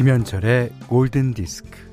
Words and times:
김현철의 0.00 0.70
골든 0.88 1.34
디스크. 1.34 1.89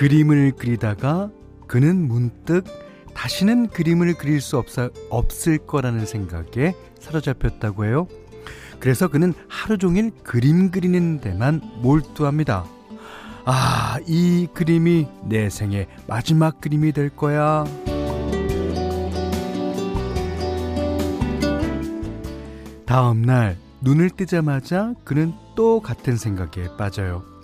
그림을 0.00 0.52
그리다가 0.52 1.30
그는 1.66 2.08
문득 2.08 2.64
다시는 3.12 3.68
그림을 3.68 4.14
그릴 4.14 4.40
수 4.40 4.56
없어, 4.56 4.88
없을 5.10 5.58
거라는 5.58 6.06
생각에 6.06 6.72
사로잡혔다고 6.98 7.84
해요. 7.84 8.08
그래서 8.78 9.08
그는 9.08 9.34
하루 9.46 9.76
종일 9.76 10.10
그림 10.22 10.70
그리는 10.70 11.20
데만 11.20 11.60
몰두합니다. 11.82 12.64
아, 13.44 13.98
이 14.06 14.48
그림이 14.54 15.06
내 15.28 15.50
생의 15.50 15.86
마지막 16.06 16.62
그림이 16.62 16.92
될 16.92 17.10
거야. 17.10 17.66
다음 22.86 23.20
날 23.20 23.58
눈을 23.82 24.08
뜨자마자 24.08 24.94
그는 25.04 25.34
또 25.54 25.80
같은 25.80 26.16
생각에 26.16 26.74
빠져요. 26.78 27.39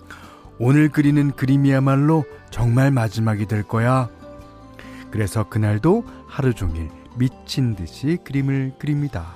오늘 0.59 0.89
그리는 0.89 1.31
그림이야말로 1.31 2.25
정말 2.49 2.91
마지막이 2.91 3.45
될 3.45 3.63
거야. 3.63 4.09
그래서 5.11 5.47
그날도 5.47 6.03
하루 6.27 6.53
종일 6.53 6.89
미친 7.15 7.75
듯이 7.75 8.17
그림을 8.23 8.73
그립니다. 8.79 9.35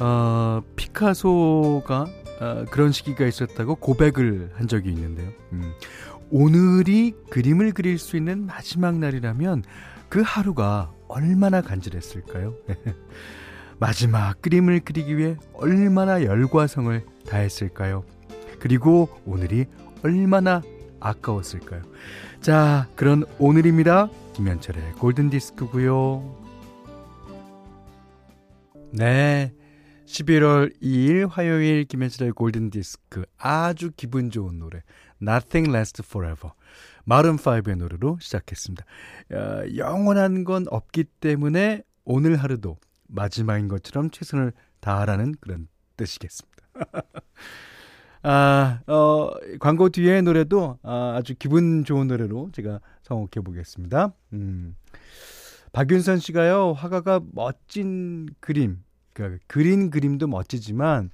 어, 0.00 0.62
피카소가 0.76 2.06
어, 2.40 2.64
그런 2.70 2.92
시기가 2.92 3.26
있었다고 3.26 3.76
고백을 3.76 4.50
한 4.54 4.68
적이 4.68 4.90
있는데요. 4.90 5.30
음, 5.52 5.72
오늘이 6.30 7.14
그림을 7.30 7.72
그릴 7.72 7.98
수 7.98 8.18
있는 8.18 8.44
마지막 8.44 8.98
날이라면 8.98 9.64
그 10.10 10.22
하루가 10.22 10.92
얼마나 11.08 11.62
간절했을까요? 11.62 12.54
마지막 13.78 14.40
그림을 14.40 14.80
그리기 14.80 15.16
위해 15.16 15.36
얼마나 15.54 16.22
열과성을 16.22 17.04
다했을까요? 17.26 18.04
그리고 18.60 19.08
오늘이 19.26 19.66
얼마나 20.02 20.62
아까웠을까요? 21.00 21.82
자, 22.40 22.88
그런 22.96 23.24
오늘입니다. 23.38 24.08
김현철의 24.34 24.92
골든 24.94 25.30
디스크고요. 25.30 26.42
네. 28.92 29.52
11월 30.06 30.72
2일 30.80 31.28
화요일 31.28 31.84
김현철의 31.84 32.32
골든 32.32 32.70
디스크 32.70 33.24
아주 33.36 33.90
기분 33.96 34.30
좋은 34.30 34.58
노래 34.58 34.82
Nothing 35.20 35.70
Lasts 35.70 36.02
Forever 36.06 36.52
마룬5의 37.08 37.76
노래로 37.76 38.18
시작했습니다. 38.20 38.84
어, 39.32 39.62
영원한 39.76 40.44
건 40.44 40.66
없기 40.68 41.04
때문에 41.20 41.82
오늘 42.04 42.36
하루도 42.36 42.78
마지막인 43.14 43.68
것처럼 43.68 44.10
최선을 44.10 44.52
다하라는 44.80 45.34
그런 45.40 45.68
뜻이겠습니다. 45.96 46.64
아, 48.26 48.80
어, 48.86 49.30
광고 49.60 49.90
뒤에 49.90 50.22
노래도 50.22 50.78
아, 50.82 51.14
아주 51.16 51.34
기분 51.38 51.84
좋은 51.84 52.06
노래로 52.06 52.50
제가 52.52 52.80
성곡해 53.02 53.44
보겠습니다. 53.44 54.14
음. 54.32 54.76
박윤선 55.72 56.20
씨가요, 56.20 56.72
화가가 56.72 57.20
멋진 57.32 58.28
그림, 58.40 58.82
그 59.12 59.38
그린 59.46 59.90
그림도 59.90 60.26
멋지지만 60.26 61.10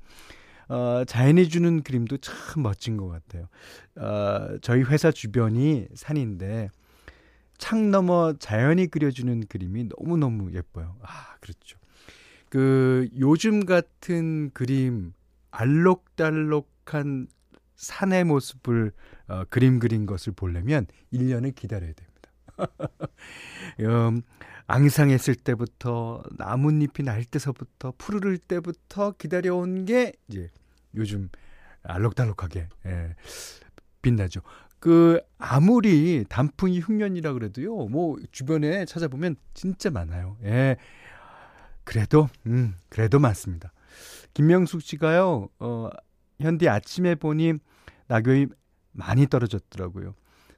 어, 0.68 1.02
자연이 1.04 1.48
주는 1.48 1.82
그림도 1.82 2.18
참 2.18 2.62
멋진 2.62 2.96
것 2.96 3.08
같아요. 3.08 3.48
어, 3.96 4.58
저희 4.62 4.82
회사 4.82 5.10
주변이 5.10 5.88
산인데 5.94 6.68
창 7.58 7.90
너머 7.90 8.34
자연이 8.38 8.86
그려주는 8.86 9.46
그림이 9.48 9.88
너무너무 9.96 10.52
예뻐요. 10.52 10.96
아, 11.02 11.36
그렇죠. 11.40 11.79
그 12.50 13.08
요즘 13.18 13.64
같은 13.64 14.50
그림 14.52 15.14
알록달록한 15.52 17.28
산의 17.76 18.24
모습을 18.24 18.92
어, 19.28 19.44
그림 19.48 19.78
그린 19.78 20.04
것을 20.04 20.32
보려면 20.34 20.86
1년을 21.12 21.54
기다려야 21.54 21.92
됩니다. 21.92 22.30
음, 23.80 24.22
앙상했을 24.66 25.36
때부터 25.36 26.22
나뭇잎이 26.36 27.04
날 27.04 27.24
때서부터 27.24 27.94
푸르를 27.96 28.36
때부터 28.36 29.12
기다려온 29.12 29.86
게 29.86 30.12
이제 30.28 30.50
요즘 30.94 31.30
알록달록하게 31.82 32.68
예, 32.86 33.14
빛나죠. 34.02 34.42
그 34.80 35.20
아무리 35.38 36.24
단풍이 36.28 36.80
흉년이라 36.80 37.32
그래도요. 37.34 37.86
뭐 37.86 38.18
주변에 38.32 38.84
찾아보면 38.86 39.36
진짜 39.54 39.90
많아요. 39.90 40.36
예. 40.44 40.76
그래도 41.90 42.28
음, 42.46 42.76
그래도 42.88 43.18
많습니다. 43.18 43.72
김명숙 44.32 44.80
씨가요. 44.80 45.48
어, 45.58 45.90
현디 46.40 46.68
아침에 46.68 47.16
보니 47.16 47.54
낙엽이 48.06 48.46
많이 48.92 49.26
떨어졌더라고요. 49.26 50.14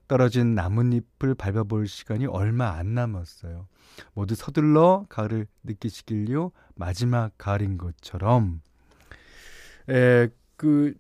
떨어진 0.08 0.54
나뭇잎을 0.54 1.34
밟아볼 1.34 1.88
시간이 1.88 2.26
얼마 2.26 2.72
안 2.72 2.92
남았어요. 2.92 3.66
모두 4.12 4.34
서둘러 4.34 5.06
가을을 5.08 5.46
느끼시길요. 5.62 6.52
마지막 6.74 7.32
가을인 7.38 7.78
것처럼. 7.78 8.60
에, 9.88 10.28
그, 10.56 10.92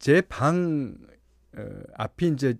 제 0.00 0.20
방, 0.20 0.96
어, 1.56 1.62
앞이 1.94 2.26
이제 2.26 2.56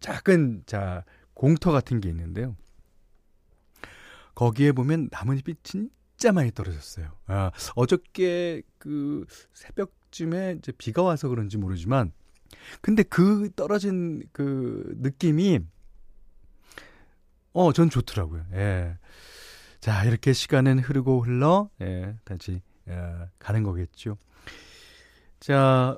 작은, 0.00 0.64
자, 0.66 1.04
공터 1.32 1.72
같은 1.72 2.02
게 2.02 2.10
있는데요. 2.10 2.54
거기에 4.34 4.72
보면 4.72 5.08
나뭇잎이 5.10 5.56
진짜 5.62 6.32
많이 6.32 6.50
떨어졌어요. 6.50 7.12
아, 7.26 7.50
어저께 7.74 8.62
그 8.78 9.26
새벽쯤에 9.52 10.56
이제 10.58 10.72
비가 10.72 11.02
와서 11.02 11.28
그런지 11.28 11.56
모르지만, 11.58 12.12
근데 12.80 13.02
그 13.02 13.50
떨어진 13.56 14.22
그 14.32 14.94
느낌이 14.98 15.60
어, 17.54 17.72
전 17.72 17.88
좋더라고요. 17.88 18.44
예. 18.52 18.98
자, 19.80 20.04
이렇게 20.04 20.32
시간은 20.32 20.80
흐르고 20.80 21.22
흘러, 21.22 21.70
예, 21.80 22.16
다시, 22.24 22.60
예, 22.88 23.28
가는 23.38 23.62
거겠죠. 23.62 24.18
자, 25.38 25.96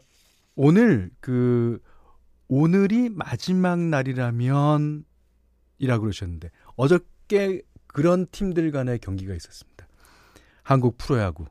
오늘, 0.54 1.10
그, 1.20 1.80
오늘이 2.48 3.08
마지막 3.08 3.78
날이라면, 3.78 5.04
이라고 5.78 6.02
그러셨는데, 6.02 6.50
어저께 6.76 7.62
그런 7.96 8.26
팀들 8.30 8.72
간의 8.72 8.98
경기가 8.98 9.34
있었습니다. 9.34 9.88
한국 10.62 10.98
프로야구, 10.98 11.46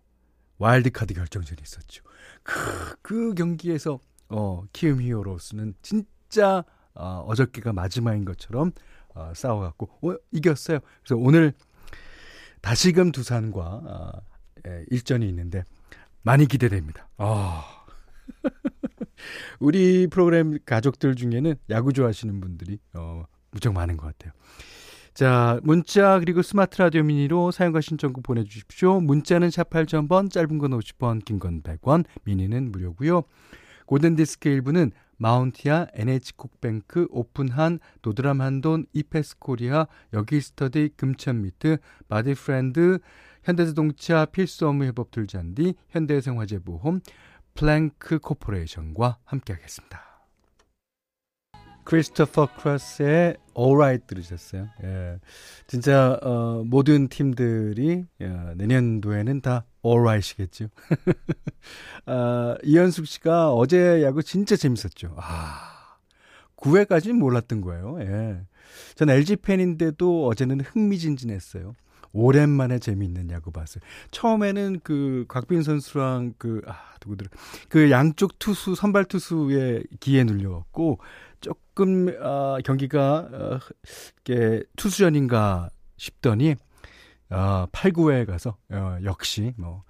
와일드카드 0.59 1.16
결정전이 1.16 1.59
있었죠. 1.63 2.03
그, 2.44 2.95
그 3.01 3.33
경기에서, 3.33 4.00
어, 4.29 4.63
키움 4.72 5.01
히어로스는 5.01 5.73
진짜, 5.81 6.63
어, 6.94 7.23
어저께가 7.25 7.73
마지막인 7.73 8.25
것처럼 8.25 8.73
어, 9.16 9.31
싸워갖고 9.34 9.89
어, 10.07 10.16
이겼어요. 10.31 10.81
그래서 11.01 11.19
오늘 11.19 11.53
다시금 12.61 13.11
두산과 13.11 13.64
어, 13.64 14.11
예, 14.67 14.85
일전이 14.91 15.28
있는데 15.28 15.64
많이 16.22 16.46
기대됩니다. 16.46 17.09
아. 17.17 17.85
우리 19.59 20.05
프로그램 20.05 20.59
가족들 20.64 21.16
중에는 21.16 21.55
야구 21.72 21.91
좋아하시는 21.91 22.40
분들이 22.40 22.78
어, 22.93 23.25
무척 23.49 23.73
많은 23.73 23.97
것 23.97 24.05
같아요. 24.05 24.31
자, 25.16 25.62
문자 25.64 26.20
그리고 26.20 26.41
스마트 26.41 26.78
라디오 26.82 27.02
미니로 27.03 27.52
사연과 27.52 27.79
신청곡 27.79 28.22
보내주십시오. 28.23 29.00
문자는 29.00 29.50
샵 29.50 29.70
8000번, 29.70 30.29
짧은 30.29 30.58
건 30.58 30.72
50원, 30.72 31.23
긴 31.23 31.40
건 31.40 31.62
100원, 31.62 32.03
미니는 32.26 32.73
무료고요. 32.73 33.23
골든디스크 33.85 34.49
일부는 34.50 34.91
마운티아, 35.16 35.88
NH콕뱅크, 35.94 37.08
오픈한, 37.12 37.79
노드람 38.02 38.41
한돈, 38.41 38.88
이페스코리아, 38.91 39.88
여기스터디, 40.12 40.90
금천미트, 40.97 41.78
바디프렌드, 42.09 43.00
현대자동차 43.44 44.26
필수 44.26 44.67
업무 44.67 44.84
협업 44.84 45.12
툴 45.11 45.33
잔디, 45.33 45.75
현대생활재보험, 45.91 47.00
플랭크 47.53 48.20
코퍼레이션과 48.20 49.20
함께하겠습니다. 49.23 50.15
크리스토퍼 51.85 52.49
크로스의 52.58 53.37
Alright 53.58 54.08
들으셨어요. 54.08 54.67
예. 54.84 55.20
진짜 55.67 56.20
어, 56.22 56.64
모든 56.66 57.08
팀들이 57.08 58.05
야, 58.22 58.53
내년도에는 58.55 59.41
다 59.41 59.66
Alright이겠죠. 59.85 60.67
아, 62.08 62.58
이현숙 62.64 63.08
씨가 63.08 63.53
어제 63.53 64.03
야구 64.03 64.23
진짜 64.23 64.55
재밌었죠. 64.55 65.16
아, 65.17 65.97
9회까지는 66.58 67.14
몰랐던 67.14 67.61
거예요. 67.61 67.97
예. 68.02 68.41
전 68.96 69.09
LG 69.09 69.38
팬인데도 69.38 70.28
어제는 70.28 70.61
흥미진진했어요. 70.61 71.76
오랜만에 72.14 72.79
재미있는 72.79 73.29
야구 73.29 73.52
봤어요. 73.52 73.84
처음에는 74.11 74.79
그 74.84 75.26
곽빈 75.28 75.64
선수랑 75.64 76.34
그, 76.38 76.61
아, 76.66 76.73
누구들, 77.03 77.28
그 77.67 77.91
양쪽 77.91 78.40
투수, 78.40 78.73
선발 78.73 79.05
투수의 79.05 79.84
기에 79.99 80.23
눌려갖고 80.23 80.99
조금, 81.75 82.07
아, 82.22 82.57
경기가, 82.63 83.27
어, 83.31 83.59
이게 84.22 84.63
투수전인가 84.77 85.69
싶더니, 85.97 86.55
아, 87.29 87.67
8, 87.73 87.91
9회에 87.91 88.25
가서, 88.25 88.55
어, 88.72 88.97
역시, 89.03 89.53
뭐. 89.57 89.83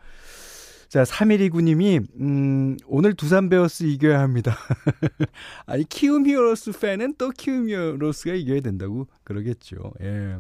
자, 0.90 1.04
3129님이, 1.04 2.04
음, 2.20 2.78
오늘 2.88 3.14
두산 3.14 3.50
베어스 3.50 3.84
이겨야 3.84 4.20
합니다. 4.20 4.58
아니, 5.68 5.84
키움 5.84 6.26
히어로스 6.26 6.72
팬은 6.80 7.16
또 7.20 7.30
키움 7.30 7.70
히어로스가 7.70 8.34
이겨야 8.34 8.62
된다고 8.62 9.08
그러겠죠. 9.24 9.94
예. 10.02 10.38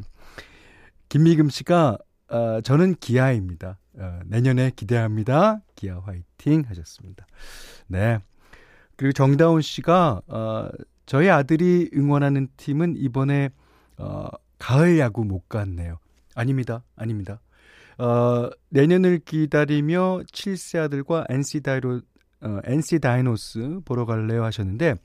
김미금 1.10 1.50
씨가 1.50 2.00
어, 2.30 2.62
저는 2.62 2.96
기아입니다. 2.96 3.78
어, 4.00 4.20
내년에 4.26 4.72
기대합니다. 4.76 5.62
기아 5.76 6.00
화이팅 6.00 6.64
하셨습니다. 6.68 7.28
네. 7.88 8.20
그리고 8.96 9.12
정다운 9.12 9.62
씨가 9.62 10.22
어, 10.28 10.70
저희 11.06 11.30
아들이 11.30 11.90
응원하는 11.94 12.48
팀은 12.58 12.96
이번에 12.98 13.50
어, 13.98 14.28
가을 14.60 15.00
야구 15.00 15.24
못 15.24 15.48
갔네요. 15.48 16.00
아닙니다. 16.34 16.84
아닙니다. 16.96 17.42
어, 17.98 18.50
내년을 18.70 19.20
기다리며 19.20 20.22
7세 20.32 20.80
아들과 20.80 21.26
NC 21.30 21.62
다이노 21.62 22.02
어, 22.42 22.60
NC 22.66 23.00
다이노스 23.00 23.82
보러 23.86 24.06
갈래요 24.06 24.44
하셨는데 24.44 24.96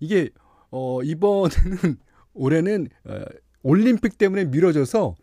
이게 0.00 0.30
어, 0.70 1.02
이번에는 1.02 1.98
올해는 2.32 2.88
어, 3.04 3.24
올림픽 3.62 4.18
때문에 4.18 4.44
미뤄져서 4.46 5.14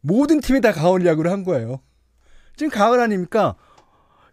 모든 0.00 0.40
팀이 0.40 0.60
다 0.60 0.72
가을 0.72 1.04
야구를 1.06 1.30
한 1.30 1.42
거예요. 1.44 1.80
지금 2.56 2.70
가을 2.70 3.00
아닙니까? 3.00 3.56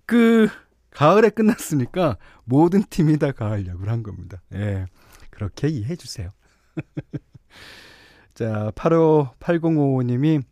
그 0.06 0.48
가을에 0.92 1.30
끝났으니까 1.30 2.18
모든 2.44 2.84
팀이 2.89 3.18
다 3.18 3.31
가을 3.31 3.66
야구를 3.66 3.92
한 3.92 4.04
겁니다. 4.04 4.42
예. 4.54 4.86
그렇게 5.41 5.69
이해해 5.69 5.95
주세요. 5.95 6.29
자, 8.35 8.71
858055님이 8.75 10.43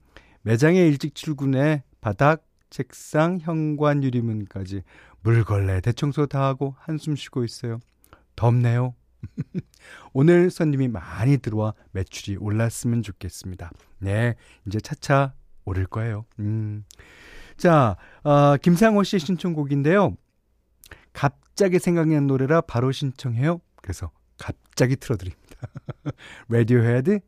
매장에 0.41 0.79
일찍 0.79 1.13
출근해 1.13 1.83
바닥, 2.01 2.43
책상, 2.71 3.37
현관 3.39 4.03
유리문까지 4.03 4.81
물걸레 5.21 5.81
대청소 5.81 6.25
다 6.25 6.43
하고 6.43 6.75
한숨 6.79 7.15
쉬고 7.15 7.43
있어요. 7.43 7.79
덥네요. 8.35 8.95
오늘 10.13 10.49
손님이 10.49 10.87
많이 10.87 11.37
들어와 11.37 11.75
매출이 11.91 12.37
올랐으면 12.37 13.03
좋겠습니다. 13.03 13.69
네, 13.99 14.35
이제 14.65 14.79
차차 14.79 15.35
오를 15.65 15.85
거예요. 15.85 16.25
음. 16.39 16.83
자, 17.57 17.95
어, 18.23 18.57
김상호 18.57 19.03
씨의 19.03 19.19
신청곡인데요. 19.19 20.17
갑자기 21.13 21.77
생각난 21.77 22.25
노래라 22.25 22.61
바로 22.61 22.91
신청해요. 22.91 23.61
그래서 23.83 24.09
갑자기 24.39 24.95
틀어드립니다. 24.95 25.67
Radiohead 26.49 27.19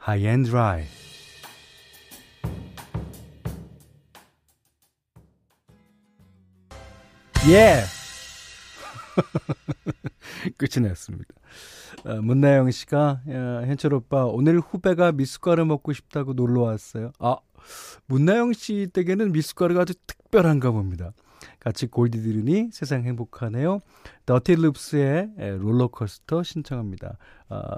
High 0.00 0.28
and 0.28 0.50
Dry. 0.50 0.84
예! 7.48 7.82
끝이 10.56 10.86
났습니다. 10.86 11.34
어, 12.04 12.20
문나영 12.20 12.70
씨가 12.70 13.22
야, 13.28 13.62
현철 13.66 13.94
오빠 13.94 14.26
오늘 14.26 14.60
후배가 14.60 15.12
미숫가루 15.12 15.64
먹고 15.64 15.92
싶다고 15.92 16.32
놀러 16.34 16.62
왔어요. 16.62 17.12
아 17.18 17.36
문나영 18.06 18.52
씨 18.52 18.88
댁에는 18.92 19.32
미숫가루가 19.32 19.82
아주 19.82 19.94
특별한가 20.06 20.70
봅니다. 20.70 21.12
같이 21.60 21.86
골디 21.86 22.22
들으니 22.22 22.70
세상 22.72 23.04
행복하네요. 23.04 23.80
더티룹스의 24.26 25.32
롤러코스터 25.58 26.42
신청합니다. 26.42 27.18
아, 27.48 27.76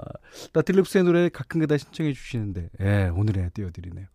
더티룹스의 0.53 1.03
노래 1.03 1.29
가끔가다 1.29 1.77
신청해 1.77 2.13
주시는데 2.13 2.69
예, 2.81 3.11
오늘에 3.13 3.49
띄워드리네요. 3.53 4.07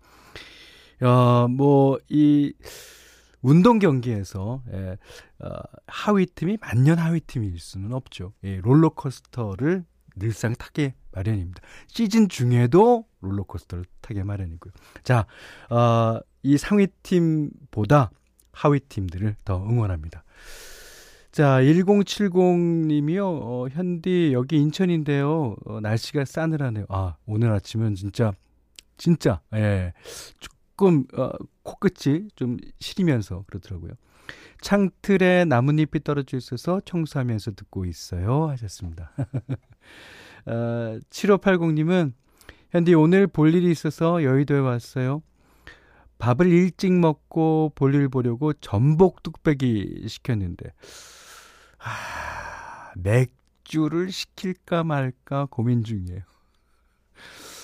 야, 1.05 1.47
뭐, 1.49 1.99
이, 2.09 2.55
운동 3.43 3.79
경기에서 3.79 4.63
예, 4.73 4.97
어, 5.39 5.49
하위 5.87 6.27
팀이 6.27 6.59
만년 6.61 6.99
하위 6.99 7.21
팀일 7.21 7.59
수는 7.59 7.93
없죠. 7.93 8.33
예, 8.45 8.61
롤러코스터를 8.63 9.85
늘상 10.17 10.55
타게 10.55 10.95
마련입니다. 11.13 11.61
시즌 11.87 12.29
중에도 12.29 13.05
롤러코스터를 13.21 13.85
타게 14.01 14.23
마련이고요. 14.25 14.73
자, 15.03 15.27
어, 15.71 16.19
이 16.43 16.57
상위 16.57 16.89
팀보다 17.03 18.11
하위 18.57 18.81
팀들을 18.81 19.37
더 19.45 19.63
응원합니다. 19.63 20.25
자, 21.31 21.61
1070님이요. 21.61 23.21
어, 23.23 23.69
현디 23.71 24.31
여기 24.33 24.57
인천인데요. 24.57 25.57
어, 25.67 25.81
날씨가 25.81 26.25
싸늘하네요. 26.25 26.87
아, 26.89 27.17
오늘 27.27 27.53
아침은 27.53 27.95
진짜 27.95 28.33
진짜 28.97 29.43
예. 29.55 29.93
조금 30.41 31.05
어, 31.15 31.31
코끝이 31.63 32.29
좀 32.35 32.57
시리면서 32.81 33.45
그렇더라고요. 33.47 33.93
창틀에 34.63 35.45
나뭇잎이 35.45 36.03
떨어져 36.03 36.39
있어서 36.39 36.81
청소하면서 36.87 37.53
듣고 37.53 37.85
있어요. 37.85 38.49
하셨습니다. 38.49 39.13
어, 40.47 40.99
7580님은 41.11 42.15
현디 42.71 42.95
오늘 42.95 43.27
볼 43.27 43.55
일이 43.55 43.71
있어서 43.71 44.25
여의도에 44.25 44.61
왔어요. 44.61 45.23
밥을 46.19 46.47
일찍 46.47 46.93
먹고 46.93 47.73
볼일 47.75 48.09
보려고 48.09 48.53
전복 48.55 49.23
뚝배기 49.23 50.07
시켰는데 50.09 50.73
아, 51.79 52.93
맥주를 52.97 54.11
시킬까 54.11 54.85
말까 54.85 55.47
고민 55.51 55.85
중이에요. 55.85 56.21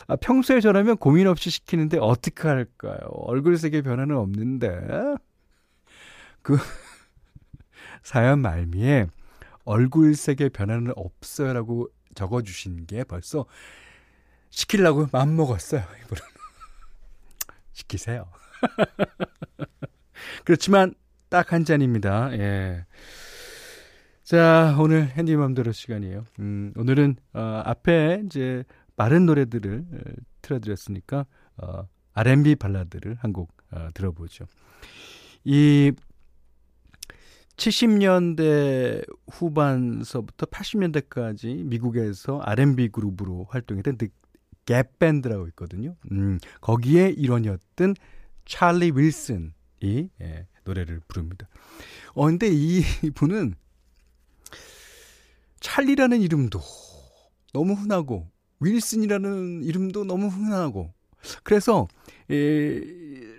아, 0.08 0.16
평소에 0.16 0.60
저라면 0.60 0.96
고민 0.96 1.26
없이 1.26 1.50
시키는데 1.50 1.98
어떻게 2.00 2.48
할까요? 2.48 2.98
얼굴색의 3.12 3.82
변화는 3.82 4.16
없는데. 4.16 5.16
그 6.42 6.56
사연 8.02 8.40
말미에 8.40 9.06
얼굴색의 9.64 10.50
변화는 10.50 10.92
없어요라고 10.96 11.88
적어주신 12.14 12.86
게 12.86 13.04
벌써 13.04 13.46
시키려고 14.50 15.08
마음 15.12 15.36
먹었어요. 15.36 15.82
이분은 16.04 16.22
시키세요. 17.72 18.41
그렇지만 20.44 20.94
딱 21.28 21.52
한 21.52 21.64
잔입니다. 21.64 22.30
예. 22.38 22.84
자, 24.22 24.76
오늘 24.78 25.08
핸디맘대로 25.08 25.72
시간이에요. 25.72 26.24
음, 26.40 26.72
오늘은 26.76 27.16
어, 27.32 27.62
앞에 27.64 28.22
이제 28.26 28.64
마른 28.96 29.26
노래들을 29.26 29.84
틀어드렸으니까 30.42 31.26
어, 31.56 31.88
R&B 32.12 32.56
발라드를 32.56 33.16
한곡 33.20 33.50
어, 33.72 33.88
들어보죠. 33.94 34.44
이 35.44 35.92
70년대 37.56 39.04
후반서부터 39.30 40.46
80년대까지 40.46 41.64
미국에서 41.64 42.40
R&B 42.40 42.88
그룹으로 42.88 43.46
활동했던 43.50 43.96
갭 44.66 44.98
밴드라고 44.98 45.46
있거든요. 45.48 45.96
음, 46.12 46.38
거기에 46.60 47.08
일원이었던 47.08 47.94
찰리 48.44 48.92
윌슨이 48.94 49.52
예, 50.20 50.46
노래를 50.64 51.00
부릅니다. 51.08 51.48
어 52.14 52.26
근데 52.26 52.48
이 52.50 52.82
분은 53.14 53.54
찰리라는 55.60 56.20
이름도 56.22 56.60
너무 57.52 57.74
흔하고 57.74 58.28
윌슨이라는 58.60 59.64
이름도 59.64 60.04
너무 60.04 60.28
흔하고 60.28 60.92
그래서 61.42 61.86
에, 62.30 62.80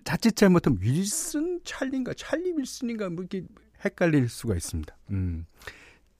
자칫 0.03 0.35
잘못하면 0.35 0.79
윌슨 0.81 1.59
찰리인가 1.63 2.13
찰리 2.13 2.53
윌슨인가 2.57 3.09
뭐 3.09 3.23
이렇게 3.23 3.45
헷갈릴 3.83 4.29
수가 4.29 4.55
있습니다. 4.55 4.95
음, 5.11 5.45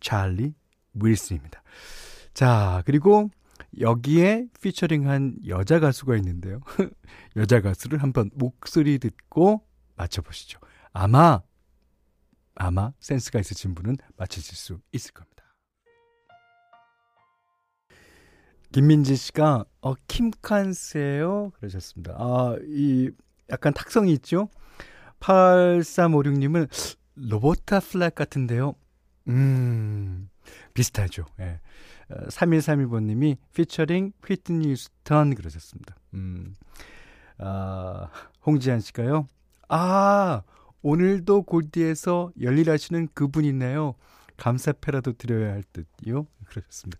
찰리 0.02 0.54
윌슨입니다. 0.94 1.64
자 2.34 2.84
그리고 2.86 3.30
여기에 3.80 4.48
피처링한 4.62 5.38
여자 5.48 5.80
가수가 5.80 6.16
있는데요. 6.18 6.62
여자 7.36 7.62
가수를 7.62 8.02
한번 8.02 8.30
목소리 8.34 9.00
듣고 9.00 9.66
맞춰보시죠. 9.96 10.60
아마 10.92 11.42
아마 12.56 12.94
센스가 13.00 13.40
있으신 13.40 13.74
분은 13.74 13.98
맞추실 14.16 14.56
수 14.56 14.80
있을 14.92 15.12
겁니다. 15.12 15.34
김민지 18.72 19.16
씨가 19.16 19.66
어 19.82 19.94
킴칸스예요 20.08 21.52
그러셨습니다. 21.52 22.16
아, 22.18 22.58
이 22.68 23.12
약간 23.50 23.74
탁성이 23.74 24.14
있죠? 24.14 24.50
8356님은 25.20 26.68
로보타 27.16 27.80
플랫 27.80 28.16
같은데요. 28.16 28.76
음, 29.28 30.30
비슷하죠. 30.74 31.26
예. 31.40 31.60
3131번님이 32.30 33.38
피처링 33.54 34.14
휘트니 34.26 34.70
유스턴 34.70 35.36
그러셨습니다. 35.36 35.96
음, 36.14 36.56
아, 37.38 38.10
홍지한 38.46 38.80
씨가요. 38.80 39.28
아, 39.70 40.44
오늘도 40.82 41.44
골디에서 41.44 42.32
열일하시는 42.42 43.10
그분 43.14 43.46
있네요. 43.46 43.96
감사패라도 44.38 45.14
드려야 45.14 45.54
할 45.54 45.64
듯요. 45.74 46.28
그러셨습니다. 46.46 47.00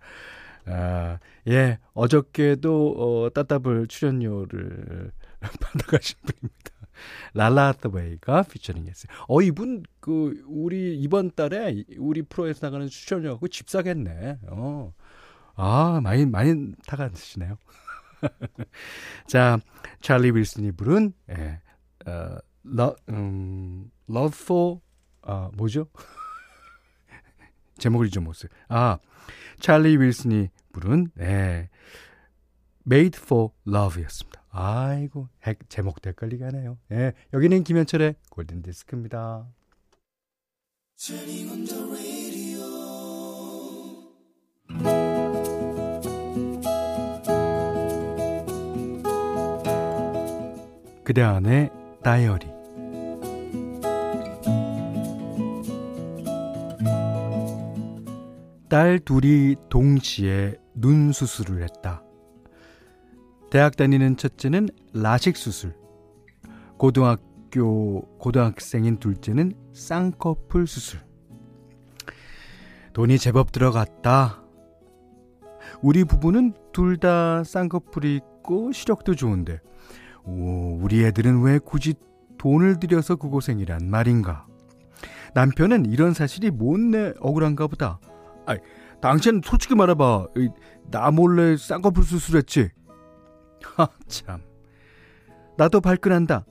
아, 0.66 1.20
예, 1.48 1.80
어저께도 1.94 2.96
어, 2.98 3.30
따따블 3.32 3.88
출연료를 3.88 5.12
받아가신 5.60 6.18
분입니다. 6.22 6.74
랄라하트웨이가 7.34 8.44
피처링했어요. 8.44 9.12
어 9.28 9.42
이분 9.42 9.84
그 10.00 10.44
우리 10.48 10.98
이번 11.00 11.32
달에 11.32 11.84
우리 11.98 12.22
프로에서 12.22 12.68
나가는 12.68 12.88
출연료하고 12.88 13.48
집 13.48 13.70
사겠네. 13.70 14.40
어. 14.48 14.94
아 15.56 16.00
많이 16.02 16.26
많이 16.26 16.74
타가시네요. 16.88 17.58
자 19.28 19.60
찰리 20.02 20.32
윌슨이 20.32 20.72
부른 20.74 21.14
예, 21.30 21.62
어, 22.06 22.38
러, 22.64 22.96
음, 23.10 23.90
Love 24.10 24.38
for 24.42 24.80
아 25.22 25.50
뭐죠? 25.56 25.88
제목을 27.78 28.08
잊어먹었어요. 28.08 28.50
아 28.70 28.98
찰리 29.60 29.98
윌슨이 29.98 30.50
부른 30.72 31.12
예, 31.20 31.70
Made 32.86 33.20
for 33.22 33.50
Love였습니다. 33.68 34.44
아이고, 34.50 35.30
핵, 35.44 35.68
제목도 35.70 36.10
헷갈리게 36.10 36.44
하네요. 36.46 36.78
예, 36.92 37.14
여기는 37.34 37.64
김현철의 37.64 38.16
골든디스크입니다. 38.30 39.48
그대 51.14 51.22
안의 51.22 51.70
다이어리 52.02 52.48
딸 58.68 58.98
둘이 58.98 59.56
동시에 59.70 60.56
눈 60.74 61.12
수술을 61.12 61.62
했다. 61.62 62.02
대학 63.52 63.78
다니는 63.78 64.18
첫째는 64.18 64.70
라식 64.96 65.38
수술. 65.38 65.76
고등학교 66.78 68.02
고등학생인 68.18 68.98
둘째는 68.98 69.54
쌍꺼풀 69.72 70.66
수술. 70.66 71.00
돈이 72.94 73.20
제법 73.20 73.52
들어갔다. 73.52 74.42
우리 75.84 76.06
부부는 76.06 76.56
둘 76.72 76.98
다 76.98 77.44
쌍꺼풀이 77.44 78.16
있고 78.16 78.72
시력도 78.72 79.14
좋은데 79.14 79.62
오, 80.26 80.80
우리 80.82 81.04
애들은 81.06 81.42
왜 81.42 81.60
굳이 81.60 81.96
돈을 82.38 82.80
들여서 82.80 83.16
그 83.16 83.30
고생이란 83.30 83.90
말인가? 83.90 84.48
남편은 85.34 85.86
이런 85.88 86.14
사실이 86.14 86.52
못내 86.52 87.14
억울한가 87.20 87.68
보다. 87.68 88.00
아이, 88.46 88.58
당신 89.02 89.42
솔직히 89.44 89.76
말해봐. 89.76 90.28
나 90.92 91.12
몰래 91.12 91.58
쌍꺼풀 91.58 92.04
수술했지? 92.04 92.70
하, 93.76 93.88
참. 94.08 94.42
나도 95.58 95.82
발끈한다. 95.82 96.46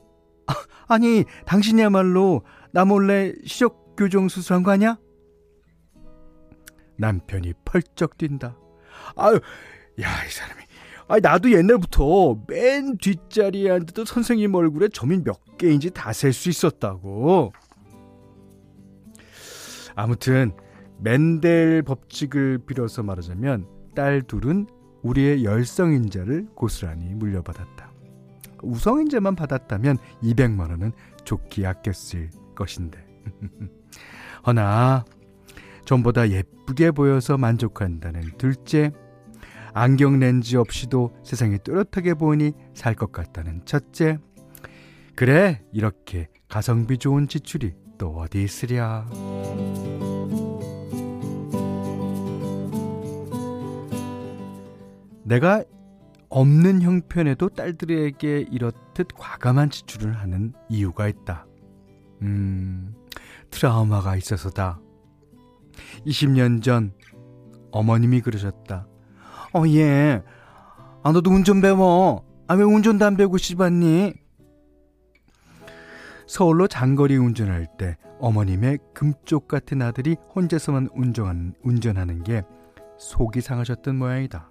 아, 0.89 0.99
니 0.99 1.25
당신이야말로 1.47 2.43
나 2.73 2.85
몰래 2.85 3.33
시력 3.47 3.97
교정 3.97 4.29
수술한 4.29 4.63
거 4.63 4.71
아니야? 4.73 4.99
남편이 6.99 7.55
펄쩍 7.65 8.19
뛴다. 8.19 8.57
아유, 9.17 9.41
야, 10.01 10.25
이 10.25 10.31
사람이. 10.31 10.63
아, 11.13 11.21
나도 11.21 11.53
옛날부터 11.53 12.39
맨 12.49 12.97
뒷자리에 12.97 13.71
앉아도 13.71 14.07
선생님 14.07 14.55
얼굴에 14.55 14.89
점이 14.89 15.23
몇 15.23 15.59
개인지 15.59 15.91
다 15.91 16.11
셀 16.11 16.33
수 16.33 16.49
있었다고. 16.49 17.53
아무튼 19.95 20.53
맨델 21.01 21.83
법칙을 21.83 22.61
빌어서 22.67 23.03
말하자면 23.03 23.67
딸 23.95 24.23
둘은 24.23 24.67
우리의 25.03 25.45
열성인자를 25.45 26.47
고스란히 26.55 27.15
물려받았다. 27.15 27.93
우성인자만 28.63 29.37
받았다면 29.37 29.99
200만 30.23 30.71
원은 30.71 30.93
좋게 31.25 31.67
아꼈을 31.67 32.31
것인데. 32.55 33.05
허나 34.47 35.05
전보다 35.85 36.31
예쁘게 36.31 36.93
보여서 36.93 37.37
만족한다는 37.37 38.23
둘째, 38.39 38.93
안경 39.75 40.19
렌즈 40.19 40.57
없이도 40.57 41.13
세상이 41.25 41.59
또렷하게 41.65 42.15
보이니 42.15 42.53
살 42.75 42.95
것 42.95 43.11
같다는 43.13 43.65
첫째. 43.65 44.19
그래, 45.15 45.63
이렇게 45.73 46.29
가성비 46.49 46.99
좋은 46.99 47.29
지출이 47.29 47.73
또 47.99 48.17
어디 48.17 48.43
있으랴. 48.43 49.07
내가 55.25 55.65
없는 56.29 56.83
형편에도 56.83 57.49
딸들에게 57.51 58.47
이렇듯 58.51 59.09
과감한 59.17 59.71
지출을 59.71 60.15
하는 60.19 60.53
이유가 60.69 61.09
있다. 61.09 61.47
음, 62.23 62.95
트라우마가 63.51 64.17
있어서다. 64.17 64.81
20년 66.07 66.63
전 66.63 66.93
어머님이 67.71 68.21
그러셨다. 68.21 68.87
어, 69.55 69.65
예. 69.69 70.23
아, 71.03 71.13
너도 71.13 71.31
운전 71.31 71.61
배워. 71.61 72.25
아, 72.49 72.55
왜 72.55 72.63
운전도 72.65 73.05
안 73.05 73.17
배우고 73.17 73.39
싶었니? 73.39 74.15
서울로 76.27 76.67
장거리 76.67 77.17
운전할 77.17 77.67
때 77.79 77.97
어머님의 78.19 78.79
금쪽 78.95 79.49
같은 79.49 79.83
아들이 79.83 80.17
혼자서만 80.35 80.89
운전, 80.95 81.55
운전하는 81.63 82.23
게 82.23 82.43
속이 82.99 83.41
상하셨던 83.41 83.97
모양이다. 83.97 84.49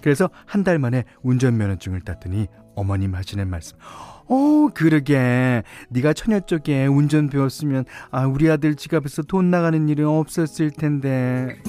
그래서 0.00 0.30
한 0.46 0.64
달 0.64 0.78
만에 0.78 1.04
운전면허증을 1.22 2.02
땄더니 2.02 2.46
어머님 2.76 3.14
하시는 3.14 3.48
말씀. 3.48 3.76
어, 4.26 4.68
그러게. 4.72 5.62
네가 5.88 6.12
처녀 6.12 6.40
쪽에 6.40 6.86
운전 6.86 7.28
배웠으면 7.28 7.84
아, 8.10 8.26
우리 8.26 8.48
아들 8.50 8.76
지갑에서 8.76 9.22
돈 9.22 9.50
나가는 9.50 9.88
일이 9.88 10.02
없었을 10.04 10.70
텐데. 10.70 11.60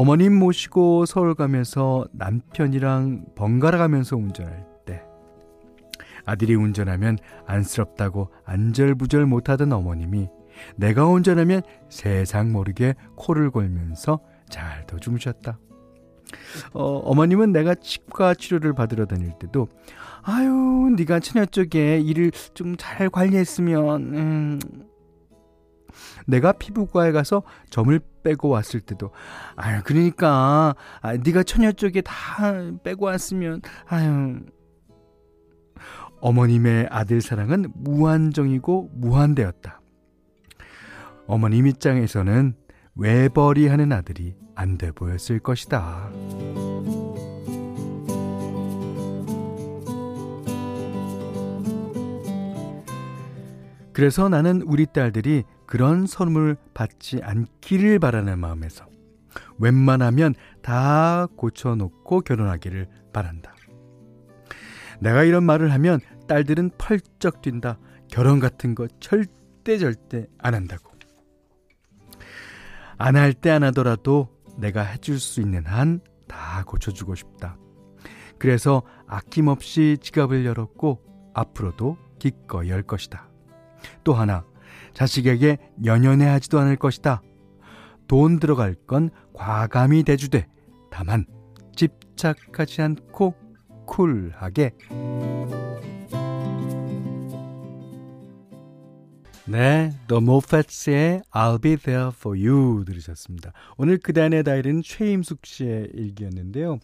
어머님 0.00 0.32
모시고 0.38 1.04
서울 1.04 1.34
가면서 1.34 2.06
남편이랑 2.12 3.26
번갈아 3.34 3.76
가면서 3.76 4.16
운전할 4.16 4.64
때 4.86 5.02
아들이 6.24 6.54
운전하면 6.54 7.18
안쓰럽다고 7.46 8.30
안절부절 8.46 9.26
못하던 9.26 9.70
어머님이 9.70 10.30
내가 10.76 11.06
운전하면 11.06 11.60
세상 11.90 12.50
모르게 12.50 12.94
코를 13.14 13.50
골면서 13.50 14.20
잘도 14.48 15.00
주무셨다. 15.00 15.58
어, 16.72 16.82
어머님은 17.04 17.52
내가 17.52 17.74
치과 17.74 18.32
치료를 18.32 18.72
받으러 18.72 19.04
다닐 19.04 19.32
때도 19.38 19.68
아유 20.22 20.94
네가 20.96 21.20
처녀 21.20 21.44
쪽에 21.44 22.00
일을 22.00 22.30
좀 22.54 22.76
잘 22.78 23.10
관리했으면 23.10 24.14
음. 24.14 24.60
내가 26.26 26.52
피부과에 26.52 27.12
가서 27.12 27.42
점을 27.70 27.98
빼고 28.22 28.48
왔을 28.48 28.80
때도 28.80 29.10
아유 29.56 29.80
그러니까 29.84 30.74
아, 31.00 31.16
네가 31.16 31.42
처녀 31.44 31.72
쪽에 31.72 32.00
다 32.02 32.12
빼고 32.82 33.06
왔으면 33.06 33.62
아유 33.86 34.40
어머님의 36.20 36.88
아들 36.90 37.20
사랑은 37.22 37.72
무한정이고 37.74 38.90
무한대였다. 38.94 39.80
어머님 41.26 41.66
입장에서는 41.66 42.54
외벌이 42.94 43.68
하는 43.68 43.92
아들이 43.92 44.36
안 44.54 44.76
돼 44.76 44.90
보였을 44.92 45.38
것이다. 45.38 46.10
그래서 53.92 54.28
나는 54.28 54.62
우리 54.62 54.86
딸들이 54.86 55.44
그런 55.70 56.06
선물 56.06 56.56
받지 56.74 57.20
않기를 57.22 58.00
바라는 58.00 58.40
마음에서 58.40 58.86
웬만하면 59.58 60.34
다 60.62 61.28
고쳐놓고 61.36 62.22
결혼하기를 62.22 62.88
바란다. 63.12 63.54
내가 65.00 65.22
이런 65.22 65.44
말을 65.44 65.72
하면 65.72 66.00
딸들은 66.28 66.72
펄쩍 66.76 67.40
뛴다. 67.40 67.78
결혼 68.08 68.40
같은 68.40 68.74
거 68.74 68.88
절대 68.98 69.78
절대 69.78 70.26
안 70.38 70.54
한다고. 70.54 70.90
안 72.98 73.16
할 73.16 73.32
때 73.32 73.50
안 73.50 73.62
하더라도 73.62 74.28
내가 74.58 74.82
해줄 74.82 75.18
수 75.20 75.40
있는 75.40 75.64
한 75.64 76.00
다 76.26 76.62
고쳐주고 76.64 77.14
싶다. 77.14 77.56
그래서 78.38 78.82
아낌없이 79.06 79.98
지갑을 80.00 80.44
열었고 80.44 81.00
앞으로도 81.34 81.96
기꺼이 82.18 82.70
열 82.70 82.82
것이다. 82.82 83.28
또 84.04 84.14
하나, 84.14 84.44
자식에게 84.94 85.58
연연해 85.84 86.26
하지도 86.26 86.58
않을 86.60 86.76
것이다. 86.76 87.22
돈 88.08 88.40
들어갈 88.40 88.74
건 88.74 89.10
과감히 89.32 90.02
대주되 90.02 90.46
다만 90.90 91.26
집착하지 91.76 92.82
않고 92.82 93.34
쿨하게 93.86 94.72
네, 99.46 99.92
The 100.06 100.22
Moffats*의 100.22 101.22
I'll 101.32 101.60
Be 101.60 101.76
There 101.76 102.10
For 102.14 102.38
You 102.38 102.84
들으셨습니다. 102.84 103.52
오늘 103.76 103.98
그단의 103.98 104.44
다이리는 104.44 104.82
최임숙 104.82 105.44
씨의 105.44 105.90
일기였는데요. 105.92 106.78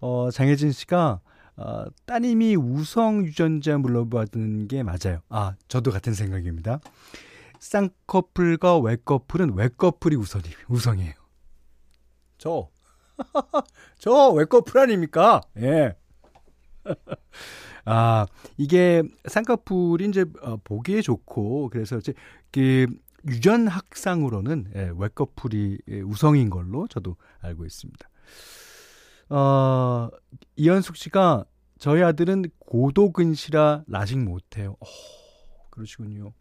어, 0.00 0.30
장혜진 0.30 0.70
씨가 0.70 1.20
어, 1.56 1.84
따님이 2.06 2.54
우성 2.56 3.24
유전자 3.24 3.78
물러받은 3.78 4.68
게 4.68 4.82
맞아요. 4.84 5.22
아, 5.28 5.54
저도 5.66 5.90
같은 5.90 6.14
생각입니다. 6.14 6.78
쌍꺼풀과 7.64 8.78
외꺼풀은 8.78 9.54
외꺼풀이 9.54 10.16
우선이, 10.16 10.44
우성이에요. 10.68 11.14
저, 12.36 12.68
저 13.98 14.30
외꺼풀 14.30 14.80
아닙니까? 14.80 15.40
예. 15.56 15.96
아, 17.86 18.26
이게 18.58 19.02
쌍꺼풀이 19.26 20.08
이제 20.08 20.26
어, 20.42 20.58
보기에 20.62 21.00
좋고 21.00 21.70
그래서 21.70 21.96
이제 21.96 22.12
그 22.52 22.86
유전 23.26 23.66
학상으로는 23.66 24.72
예, 24.74 24.92
외꺼풀이 24.94 25.78
예, 25.88 26.00
우성인 26.02 26.50
걸로 26.50 26.86
저도 26.88 27.16
알고 27.40 27.64
있습니다. 27.64 28.10
어, 29.30 30.10
이현숙 30.56 30.96
씨가 30.96 31.46
저희 31.78 32.02
아들은 32.02 32.44
고도근시라 32.58 33.84
라식 33.86 34.18
못해요. 34.18 34.76
어, 34.80 34.86
그러시군요. 35.70 36.34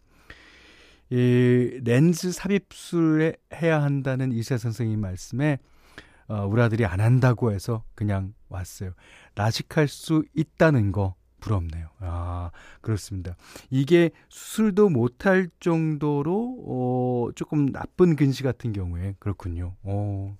이 1.13 1.79
렌즈 1.84 2.32
삽입술 2.32 3.36
해야 3.53 3.84
한다는 3.84 4.32
이세 4.32 4.58
선생님 4.58 5.00
말씀에 5.00 5.60
어, 6.27 6.48
우리 6.48 6.60
아들이 6.60 6.86
안 6.86 7.00
한다고 7.00 7.51
해서 7.51 7.84
그냥 7.93 8.34
왔어요. 8.50 8.93
라식할 9.36 9.88
수 9.88 10.24
있다는 10.34 10.91
거 10.91 11.13
부럽네요. 11.39 11.89
아, 12.00 12.50
그렇습니다. 12.82 13.36
이게 13.70 14.10
수술도 14.29 14.89
못할 14.89 15.50
정도로, 15.60 16.58
어, 16.65 17.29
조금 17.36 17.72
나쁜 17.72 18.15
근시 18.15 18.41
같은 18.41 18.74
경우에 18.74 19.13
그렇군요. 19.20 19.75
어. 19.84 20.36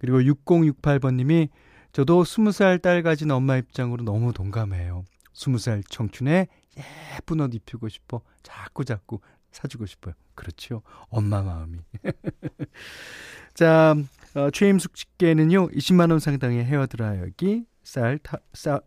그리고 0.00 0.18
6068번님이 0.18 1.48
저도 1.92 2.24
20살 2.24 2.82
딸 2.82 3.04
가진 3.04 3.30
엄마 3.30 3.56
입장으로 3.56 4.02
너무 4.02 4.32
동감해요. 4.32 5.04
20살 5.32 5.84
청춘에 5.88 6.48
예쁜 7.14 7.40
옷 7.40 7.54
입히고 7.54 7.88
싶어. 7.88 8.20
자꾸 8.42 8.84
자꾸 8.84 9.20
사주고 9.56 9.86
싶어요. 9.86 10.14
그렇죠. 10.34 10.82
엄마 11.08 11.42
마음이. 11.42 11.78
자, 13.54 13.94
어, 14.34 14.50
최임숙 14.50 14.96
씨께는요, 14.96 15.68
20만원 15.68 16.20
상당의 16.20 16.64
헤어 16.64 16.86
드라이기, 16.86 17.64
쌀, 17.82 18.18
타, 18.18 18.38
쌀, 18.52 18.80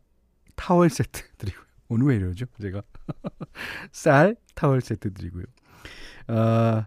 타월 0.55 0.89
세트 0.89 1.23
드리고요. 1.37 1.65
오늘 1.89 2.07
왜 2.07 2.15
이러죠? 2.17 2.45
제가. 2.61 2.83
쌀, 3.91 4.35
타월 4.53 4.81
세트 4.81 5.13
드리고요. 5.13 5.45
어, 6.27 6.85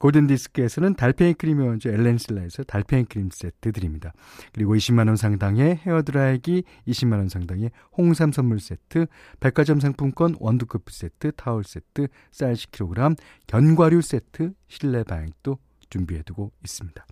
골든디스크에서는 0.00 0.94
달팽이 0.94 1.34
크림의 1.34 1.68
원조 1.68 1.88
엘렌실라에서 1.90 2.64
달팽이 2.64 3.04
크림 3.04 3.30
세트 3.30 3.70
드립니다. 3.70 4.12
그리고 4.52 4.74
20만원 4.74 5.16
상당의 5.16 5.76
헤어드라이기, 5.76 6.64
20만원 6.88 7.28
상당의 7.28 7.70
홍삼 7.96 8.32
선물 8.32 8.58
세트, 8.58 9.06
백화점 9.38 9.78
상품권 9.78 10.34
원두커피 10.40 10.92
세트, 10.92 11.32
타월 11.36 11.62
세트, 11.62 12.08
쌀 12.32 12.54
10kg, 12.54 13.16
견과류 13.46 14.02
세트, 14.02 14.54
실내 14.66 15.04
방역도 15.04 15.58
준비해두고 15.88 16.50
있습니다. 16.64 17.06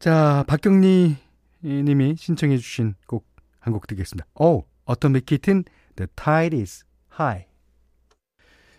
자, 0.00 0.44
박경리 0.48 1.16
님이 1.62 2.16
신청해 2.16 2.58
주신 2.58 2.94
곡 3.06 3.36
한 3.66 3.72
곡 3.72 3.86
듣겠습니다. 3.88 4.26
오, 4.36 4.64
어토믹 4.84 5.26
키튼, 5.26 5.64
The 5.96 6.06
Tide 6.14 6.58
is 6.60 6.84
High. 7.18 7.46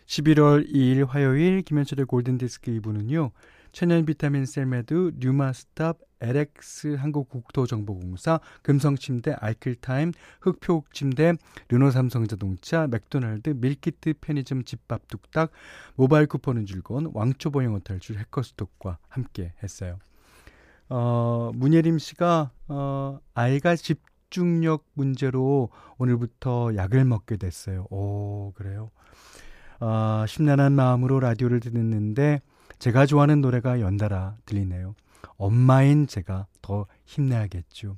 11월 0.07 0.71
2일 0.73 1.05
화요일 1.05 1.61
김현철의 1.61 2.05
골든디스크 2.05 2.71
2부는요. 2.71 3.31
천연 3.73 4.05
비타민 4.05 4.45
셀메드, 4.45 5.11
뉴마스탑, 5.19 5.97
LX 6.21 6.95
한국국토정보공사, 6.95 8.39
금성침대, 8.63 9.35
아이클타임, 9.39 10.13
흑표침대, 10.41 11.33
르노삼성자동차, 11.67 12.87
맥도날드, 12.87 13.49
밀키트, 13.49 14.15
편의점, 14.21 14.63
집밥 14.63 15.07
뚝딱, 15.09 15.51
모바일 15.95 16.25
쿠폰은 16.27 16.65
즐거운 16.65 17.11
왕초보 17.13 17.63
영어 17.65 17.79
탈출 17.79 18.17
해커스톡과 18.17 18.97
함께 19.09 19.53
했어요. 19.61 19.99
어, 20.89 21.51
문예림 21.53 21.99
씨가, 21.99 22.51
어, 22.69 23.19
아이가 23.33 23.75
집중력 23.75 24.85
문제로 24.93 25.69
오늘부터 25.97 26.75
약을 26.75 27.03
먹게 27.03 27.35
됐어요. 27.35 27.85
오, 27.91 28.53
그래요? 28.55 28.89
어, 29.79 30.25
심란한 30.27 30.73
마음으로 30.73 31.19
라디오를 31.19 31.59
듣는데, 31.59 32.41
제가 32.79 33.05
좋아하는 33.05 33.41
노래가 33.41 33.79
연달아 33.81 34.37
들리네요. 34.45 34.95
엄마인 35.37 36.07
제가 36.07 36.47
더 36.61 36.85
힘내야겠죠. 37.05 37.95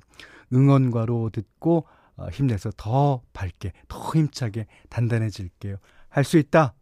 응원과로 0.52 1.30
듣고, 1.30 1.86
어, 2.16 2.28
힘내서 2.28 2.70
더 2.76 3.22
밝게, 3.32 3.72
더 3.88 3.98
힘차게 4.12 4.66
단단해질게요. 4.88 5.76
할 6.08 6.24
수 6.24 6.38
있다! 6.38 6.74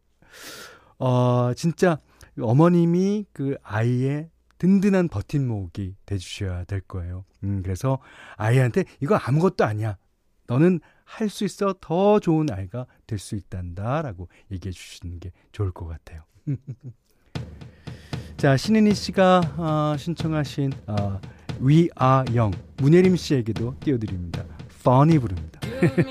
어, 0.99 1.53
진짜 1.55 1.99
어머님이 2.41 3.27
그 3.33 3.57
아이의 3.63 4.31
든든한 4.59 5.09
버팀목이 5.09 5.95
돼주셔야 6.07 6.65
될 6.65 6.81
거예요. 6.81 7.25
음, 7.45 7.63
그래서 7.63 7.99
아이한테 8.37 8.85
이거 9.01 9.17
아무것도 9.17 9.65
아니야. 9.65 9.97
너는 10.49 10.81
할 11.09 11.29
수 11.31 11.45
있어 11.45 11.75
더 11.81 12.21
좋은 12.21 12.47
아이가 12.53 12.87
될 13.07 13.19
수 13.19 13.35
있단다. 13.35 14.03
라고 14.03 14.29
얘기해 14.53 14.73
주시는 14.73 15.19
게 15.21 15.33
좋을 15.53 15.73
것 15.73 15.87
같아요. 15.87 16.23
자, 18.37 18.57
신은희 18.57 18.95
씨가 18.95 19.41
어, 19.57 19.97
신청하신 19.99 20.73
어, 20.87 21.21
We 21.61 21.89
Are 22.01 22.37
Young 22.39 22.57
문예림 22.77 23.17
씨에게도 23.17 23.77
띄워드립니다. 23.81 24.45
Funny 24.81 25.19
부릅니다. 25.19 25.59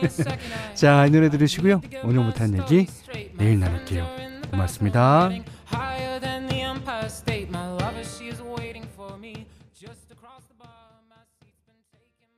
자, 0.75 1.05
이 1.05 1.11
노래 1.11 1.29
들으시고요. 1.29 1.81
오늘 2.03 2.23
못한 2.23 2.57
얘기 2.57 2.87
내일 3.37 3.59
나눌게요. 3.59 4.05
고맙습니다. 4.51 5.29